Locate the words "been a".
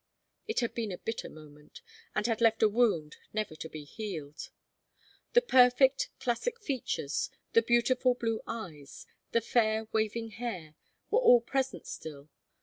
0.73-0.97